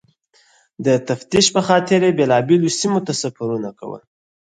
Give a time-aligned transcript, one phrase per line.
[0.85, 4.01] د تفتیش پخاطر یې بېلابېلو سیمو ته سفرونه کول.